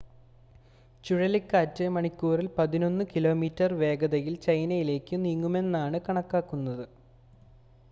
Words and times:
ചുഴലിക്കാറ്റ് 1.03 1.85
മണിക്കൂറിൽ 1.89 2.47
പതിനൊന്ന് 2.57 3.05
കിലോമീറ്റർ 3.11 3.69
വേഗതയിൽ 3.75 4.35
ചൈനയിലേക്ക് 4.41 5.17
നീങ്ങുമെന്നാണ് 5.25 5.99
കണക്കാക്കുന്നത് 6.07 6.85